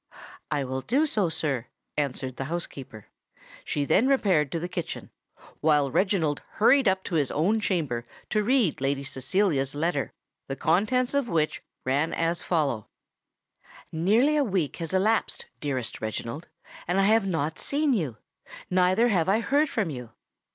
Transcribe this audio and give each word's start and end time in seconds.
"I 0.49 0.63
will 0.63 0.81
do 0.81 1.05
so, 1.05 1.29
sir," 1.29 1.67
answered 1.95 2.37
the 2.37 2.45
housekeeper. 2.45 3.05
She 3.63 3.85
then 3.85 4.07
repaired 4.07 4.51
to 4.51 4.59
the 4.59 4.67
kitchen, 4.67 5.11
while 5.59 5.91
Reginald 5.91 6.41
hurried 6.53 6.87
up 6.87 7.03
to 7.03 7.13
his 7.13 7.29
own 7.29 7.59
chamber 7.59 8.03
to 8.31 8.41
read 8.43 8.81
Lady 8.81 9.03
Cecilia's 9.03 9.75
letter, 9.75 10.11
the 10.47 10.55
contents 10.55 11.13
of 11.13 11.29
which 11.29 11.61
ran 11.85 12.15
as 12.15 12.41
follow:— 12.41 12.87
"Nearly 13.91 14.35
a 14.37 14.43
week 14.43 14.77
has 14.77 14.91
elapsed, 14.91 15.45
dearest 15.59 16.01
Reginald, 16.01 16.47
and 16.87 16.99
I 16.99 17.03
have 17.05 17.27
not 17.27 17.59
seen 17.59 17.93
you! 17.93 18.17
neither 18.71 19.09
have 19.09 19.29
I 19.29 19.39
heard 19.41 19.69
from 19.69 19.91
you. 19.91 20.13